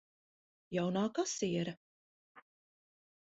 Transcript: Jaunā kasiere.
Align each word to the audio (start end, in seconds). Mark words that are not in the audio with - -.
Jaunā 0.77 1.03
kasiere. 1.17 1.75